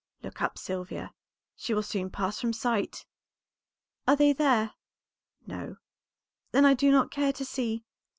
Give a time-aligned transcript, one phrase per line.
[0.23, 1.13] "Look up, Sylvia;
[1.55, 3.05] she will soon pass from sight."
[4.07, 4.71] "Are they there?"
[5.45, 5.77] "No."
[6.53, 7.83] "Then I do not care to see.